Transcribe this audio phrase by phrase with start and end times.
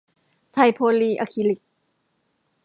[0.53, 1.59] ไทยโพลีอะคริลิค